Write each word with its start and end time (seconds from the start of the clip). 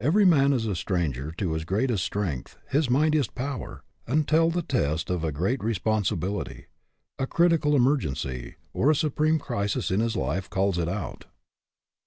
Every 0.00 0.24
man 0.24 0.54
is 0.54 0.64
a 0.64 0.74
stranger 0.74 1.30
to 1.32 1.52
his 1.52 1.66
greatest 1.66 2.02
strength, 2.02 2.56
his 2.70 2.88
mightiest 2.88 3.34
power, 3.34 3.82
until 4.06 4.48
the 4.48 4.62
test 4.62 5.10
of 5.10 5.22
a 5.22 5.30
great 5.30 5.62
responsibility, 5.62 6.68
a 7.18 7.26
critical 7.26 7.76
emergency, 7.76 8.54
or 8.72 8.90
a 8.90 8.96
supreme 8.96 9.38
crisis 9.38 9.90
in 9.90 10.00
his 10.00 10.16
life, 10.16 10.48
calls 10.48 10.78
it 10.78 10.88
out. 10.88 11.26